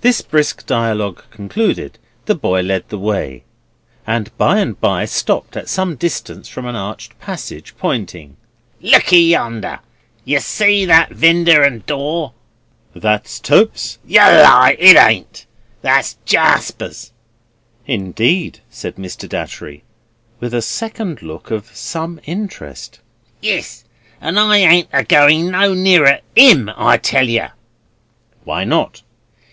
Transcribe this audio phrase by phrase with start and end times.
[0.00, 3.44] This brisk dialogue concluded, the boy led the way,
[4.04, 8.36] and by and by stopped at some distance from an arched passage, pointing.
[8.82, 9.78] "Lookie yonder.
[10.24, 12.32] You see that there winder and door?"
[12.92, 15.46] "That's Tope's?" "Yer lie; it ain't.
[15.80, 17.12] That's Jarsper's."
[17.86, 19.28] "Indeed?" said Mr.
[19.28, 19.84] Datchery,
[20.40, 22.98] with a second look of some interest.
[23.40, 23.84] "Yes,
[24.20, 27.52] and I ain't a goin' no nearer IM, I tell yer."
[28.42, 29.02] "Why not?"